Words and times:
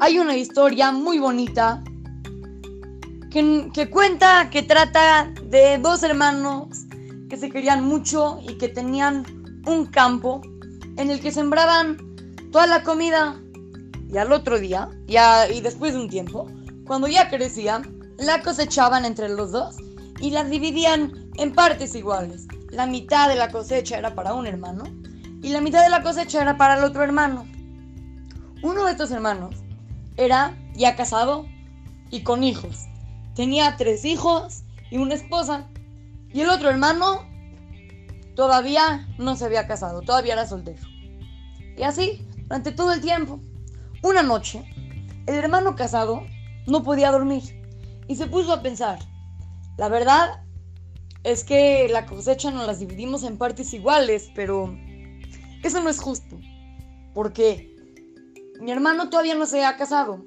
hay 0.00 0.18
una 0.18 0.34
historia 0.34 0.92
muy 0.92 1.18
bonita 1.18 1.84
que, 3.30 3.70
que, 3.72 3.90
cuenta, 3.90 4.48
que 4.50 4.62
trata 4.62 5.30
de 5.44 5.78
dos 5.78 6.02
hermanos 6.02 6.68
que 7.28 7.36
se 7.36 7.50
querían 7.50 7.84
mucho 7.84 8.40
y 8.42 8.54
que 8.54 8.68
tenían 8.68 9.24
un 9.66 9.86
campo 9.86 10.40
en 10.96 11.10
el 11.10 11.20
que 11.20 11.30
sembraban 11.30 11.98
toda 12.50 12.66
la 12.66 12.82
comida 12.82 13.38
y 14.10 14.16
al 14.16 14.32
otro 14.32 14.58
día, 14.58 14.88
y 15.06 15.60
después 15.60 15.92
de 15.92 16.00
un 16.00 16.08
tiempo, 16.08 16.50
cuando 16.86 17.06
ya 17.06 17.28
crecía, 17.28 17.82
la 18.18 18.42
cosechaban 18.42 19.04
entre 19.04 19.28
los 19.28 19.52
dos 19.52 19.76
y 20.18 20.30
la 20.30 20.42
dividían 20.42 21.30
en 21.36 21.52
partes 21.52 21.94
iguales. 21.94 22.48
La 22.70 22.86
mitad 22.86 23.28
de 23.28 23.36
la 23.36 23.50
cosecha 23.50 23.98
era 23.98 24.14
para 24.14 24.34
un 24.34 24.46
hermano 24.46 24.84
y 25.42 25.50
la 25.50 25.60
mitad 25.60 25.82
de 25.84 25.90
la 25.90 26.02
cosecha 26.02 26.42
era 26.42 26.56
para 26.56 26.78
el 26.78 26.84
otro 26.84 27.04
hermano. 27.04 27.46
Uno 28.62 28.86
de 28.86 28.92
estos 28.92 29.12
hermanos 29.12 29.59
era 30.16 30.56
ya 30.74 30.96
casado 30.96 31.46
y 32.10 32.22
con 32.22 32.44
hijos. 32.44 32.86
Tenía 33.34 33.76
tres 33.76 34.04
hijos 34.04 34.62
y 34.90 34.98
una 34.98 35.14
esposa. 35.14 35.68
Y 36.32 36.42
el 36.42 36.50
otro 36.50 36.70
hermano 36.70 37.26
todavía 38.34 39.08
no 39.18 39.36
se 39.36 39.44
había 39.44 39.66
casado, 39.66 40.02
todavía 40.02 40.34
era 40.34 40.46
soltero. 40.46 40.82
Y 41.76 41.82
así, 41.82 42.26
durante 42.42 42.72
todo 42.72 42.92
el 42.92 43.00
tiempo. 43.00 43.40
Una 44.02 44.22
noche, 44.22 44.64
el 45.26 45.34
hermano 45.34 45.76
casado 45.76 46.22
no 46.66 46.82
podía 46.82 47.10
dormir 47.10 47.42
y 48.08 48.16
se 48.16 48.26
puso 48.26 48.52
a 48.52 48.62
pensar, 48.62 48.98
la 49.76 49.88
verdad 49.88 50.42
es 51.22 51.44
que 51.44 51.88
la 51.88 52.06
cosecha 52.06 52.50
nos 52.50 52.66
las 52.66 52.80
dividimos 52.80 53.22
en 53.22 53.36
partes 53.36 53.72
iguales, 53.72 54.30
pero 54.34 54.74
eso 55.62 55.80
no 55.80 55.90
es 55.90 56.00
justo, 56.00 56.38
porque 57.14 57.69
mi 58.60 58.70
hermano 58.70 59.08
todavía 59.08 59.34
no 59.34 59.46
se 59.46 59.64
ha 59.64 59.76
casado 59.76 60.24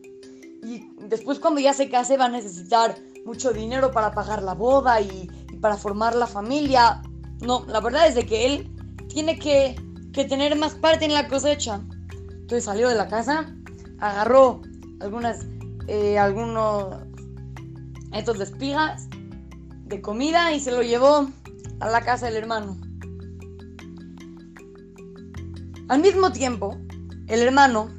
y 0.63 0.89
después 1.08 1.39
cuando 1.39 1.59
ya 1.59 1.73
se 1.73 1.89
case 1.89 2.17
va 2.17 2.25
a 2.25 2.30
necesitar 2.30 2.95
mucho 3.25 3.52
dinero 3.52 3.91
para 3.91 4.13
pagar 4.13 4.41
la 4.44 4.53
boda 4.53 5.02
y, 5.02 5.30
para 5.61 5.77
formar 5.77 6.16
la 6.16 6.27
familia. 6.27 7.02
No, 7.41 7.66
la 7.67 7.80
verdad 7.80 8.08
es 8.08 8.16
de 8.16 8.25
que 8.25 8.45
él 8.45 8.69
tiene 9.08 9.38
que, 9.38 9.75
que 10.11 10.25
tener 10.25 10.58
más 10.58 10.73
parte 10.75 11.05
en 11.05 11.13
la 11.13 11.27
cosecha. 11.27 11.81
Entonces 12.31 12.66
salió 12.66 12.89
de 12.89 12.95
la 12.95 13.08
casa, 13.08 13.53
agarró 13.99 14.61
algunas, 14.99 15.45
eh, 15.88 16.17
algunos, 16.17 16.97
estos 18.11 18.38
de 18.38 18.43
espigas 18.45 19.08
de 19.86 20.02
comida 20.02 20.53
y 20.53 20.59
se 20.59 20.71
lo 20.71 20.81
llevó 20.81 21.30
a 21.80 21.89
la 21.89 22.02
casa 22.02 22.25
del 22.27 22.38
hermano. 22.38 22.77
Al 25.89 26.02
mismo 26.02 26.31
tiempo, 26.31 26.77
el 27.27 27.41
hermano, 27.41 27.89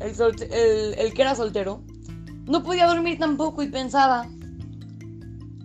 el, 0.00 1.14
que 1.14 1.22
era 1.22 1.34
soltero, 1.34 1.82
no 2.46 2.62
podía 2.62 2.86
dormir 2.86 3.18
tampoco 3.18 3.62
y 3.62 3.68
pensaba, 3.68 4.28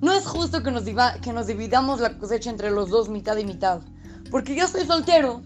no 0.01 0.13
es 0.13 0.25
justo 0.25 0.61
que 0.61 0.71
nos, 0.71 0.83
que 0.83 1.33
nos 1.33 1.47
dividamos 1.47 1.99
la 1.99 2.17
cosecha 2.17 2.49
entre 2.49 2.71
los 2.71 2.89
dos 2.89 3.09
mitad 3.09 3.37
y 3.37 3.45
mitad, 3.45 3.81
porque 4.29 4.55
yo 4.55 4.67
soy 4.67 4.85
soltero 4.85 5.41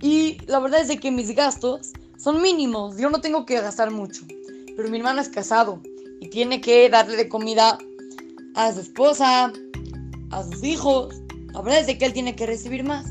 y 0.00 0.38
la 0.46 0.58
verdad 0.58 0.80
es 0.80 0.88
de 0.88 0.98
que 0.98 1.10
mis 1.10 1.34
gastos 1.34 1.92
son 2.16 2.42
mínimos, 2.42 2.96
yo 2.98 3.10
no 3.10 3.20
tengo 3.20 3.46
que 3.46 3.60
gastar 3.60 3.90
mucho, 3.90 4.22
pero 4.76 4.88
mi 4.88 4.98
hermano 4.98 5.20
es 5.20 5.28
casado 5.28 5.80
y 6.20 6.28
tiene 6.28 6.60
que 6.60 6.88
darle 6.90 7.16
de 7.16 7.28
comida 7.28 7.78
a 8.54 8.72
su 8.72 8.80
esposa, 8.80 9.52
a 10.30 10.44
sus 10.44 10.64
hijos, 10.64 11.14
la 11.52 11.62
verdad 11.62 11.80
es 11.80 11.86
de 11.86 11.98
que 11.98 12.06
él 12.06 12.12
tiene 12.12 12.36
que 12.36 12.46
recibir 12.46 12.84
más. 12.84 13.06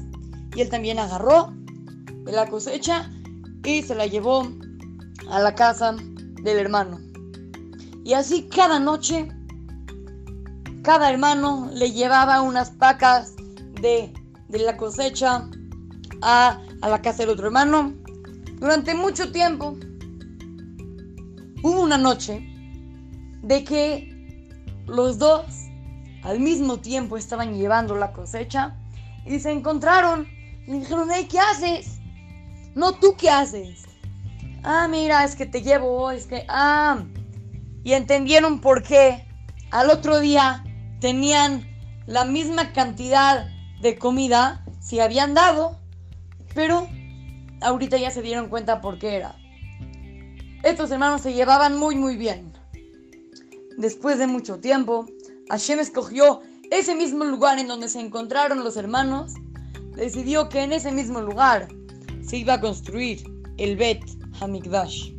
Y 0.56 0.62
él 0.62 0.70
también 0.70 1.00
agarró 1.00 1.54
de 2.24 2.32
la 2.32 2.48
cosecha 2.48 3.12
y 3.64 3.82
se 3.84 3.96
la 3.96 4.06
llevó 4.08 4.48
a 5.30 5.40
la 5.40 5.56
casa 5.56 5.96
del 6.42 6.58
hermano. 6.58 7.00
Y 8.04 8.14
así 8.14 8.44
cada 8.44 8.80
noche, 8.80 9.28
cada 10.84 11.12
hermano 11.12 11.70
le 11.74 11.92
llevaba 11.92 12.42
unas 12.42 12.72
pacas 12.72 13.36
de, 13.82 14.14
la 14.50 14.78
cosecha 14.78 15.50
a, 16.22 16.62
a 16.82 16.90
la 16.90 17.02
casa 17.02 17.20
del 17.20 17.32
otro 17.32 17.48
hermano. 17.48 17.94
Durante 18.60 18.96
mucho 18.96 19.32
tiempo 19.32 19.78
hubo 21.64 21.82
una 21.82 21.98
noche 21.98 22.48
de 23.44 23.64
que 23.64 24.18
los 24.88 25.18
dos 25.18 25.46
al 26.24 26.40
mismo 26.40 26.80
tiempo 26.80 27.18
estaban 27.18 27.56
llevando 27.56 27.96
la 27.96 28.12
cosecha 28.14 28.76
y 29.26 29.40
se 29.40 29.52
encontraron 29.52 30.28
y 30.66 30.80
dijeron, 30.80 31.10
hey, 31.14 31.28
¿qué 31.30 31.40
haces? 31.40 32.00
No, 32.76 32.94
¿tú 32.94 33.16
qué 33.18 33.30
haces? 33.30 33.87
Ah, 34.64 34.88
mira, 34.90 35.24
es 35.24 35.36
que 35.36 35.46
te 35.46 35.62
llevo, 35.62 36.12
es 36.12 36.28
que... 36.28 36.46
Ah, 36.48 37.04
y 37.84 37.94
entendieron 37.94 38.60
por 38.60 38.84
qué 38.84 39.26
al 39.72 39.90
otro 39.90 40.20
día 40.20 40.64
tenían 41.00 41.66
la 42.06 42.26
misma 42.26 42.74
cantidad 42.74 43.48
de 43.82 43.98
comida, 43.98 44.66
si 44.82 45.00
habían 45.00 45.34
dado, 45.34 45.80
pero 46.54 46.88
ahorita 47.62 47.98
ya 47.98 48.12
se 48.12 48.22
dieron 48.22 48.50
cuenta 48.50 48.82
por 48.82 48.98
qué 49.00 49.16
era. 49.16 49.36
Estos 50.64 50.92
hermanos 50.92 51.22
se 51.22 51.34
llevaban 51.34 51.78
muy 51.78 51.96
muy 51.96 52.18
bien. 52.18 52.52
Después 53.78 54.18
de 54.18 54.28
mucho 54.28 54.60
tiempo, 54.60 55.06
Hashem 55.50 55.80
escogió 55.80 56.42
ese 56.72 56.96
mismo 56.96 57.24
lugar 57.24 57.60
en 57.60 57.68
donde 57.68 57.90
se 57.90 58.00
encontraron 58.00 58.64
los 58.64 58.76
hermanos, 58.76 59.34
decidió 59.96 60.50
que 60.50 60.64
en 60.64 60.74
ese 60.74 60.92
mismo 60.92 61.22
lugar 61.22 61.68
se 62.26 62.38
iba 62.38 62.56
a 62.56 62.62
construir 62.62 63.24
el 63.58 63.78
Bet 63.78 64.17
Hamikdash. 64.40 65.12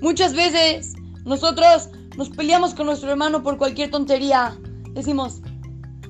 Muchas 0.00 0.34
veces 0.34 0.94
nosotros 1.24 1.90
nos 2.16 2.30
peleamos 2.30 2.74
con 2.74 2.86
nuestro 2.86 3.10
hermano 3.10 3.42
por 3.42 3.58
cualquier 3.58 3.90
tontería. 3.90 4.56
Decimos, 4.92 5.40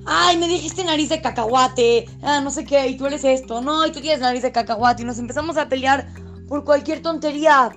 ay, 0.07 0.37
me 0.39 0.49
dijiste 0.49 0.85
nariz 0.85 1.09
de 1.09 1.21
cacahuate, 1.21 2.07
ah, 2.23 2.41
no 2.41 2.51
sé 2.51 2.65
qué, 2.65 2.89
y 2.89 2.97
tú 2.97 3.07
eres 3.07 3.25
esto, 3.25 3.61
no, 3.61 3.87
y 3.87 3.93
tú 3.93 4.01
tienes 4.01 4.21
nariz 4.21 4.43
de 4.43 4.53
cacahuate, 4.53 5.03
y 5.03 5.07
nos 5.07 5.19
empezamos 5.19 5.57
a 5.57 5.69
pelear 5.69 6.09
por 6.49 6.65
cualquier 6.65 7.03
tontería. 7.03 7.71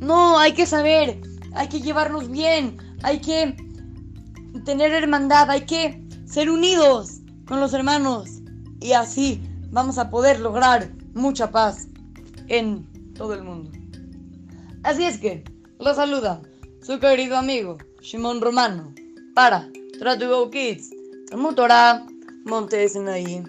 No, 0.00 0.38
hay 0.38 0.52
que 0.52 0.66
saber, 0.66 1.20
hay 1.54 1.68
que 1.68 1.80
llevarnos 1.80 2.30
bien, 2.30 2.76
hay 3.02 3.20
que 3.20 3.56
tener 4.64 4.92
hermandad, 4.92 5.50
hay 5.50 5.64
que 5.66 6.02
ser 6.26 6.50
unidos 6.50 7.20
con 7.46 7.60
los 7.60 7.72
hermanos 7.72 8.28
y 8.80 8.92
así 8.92 9.40
vamos 9.70 9.98
a 9.98 10.10
poder 10.10 10.40
lograr 10.40 10.90
mucha 11.14 11.50
paz 11.50 11.88
en 12.48 12.86
todo 13.16 13.34
el 13.34 13.42
mundo. 13.42 13.70
Así 14.82 15.04
es 15.04 15.18
que, 15.18 15.44
lo 15.78 15.94
saluda 15.94 16.42
su 16.82 17.00
querido 17.00 17.36
amigo 17.36 17.78
Shimon 18.00 18.40
Romano 18.40 18.94
para 19.34 19.68
Try 19.98 20.18
to 20.18 20.28
Go 20.28 20.50
Kids, 20.50 20.90
Motora 21.36 22.06
Montes 22.44 22.96
ahí. 22.96 23.42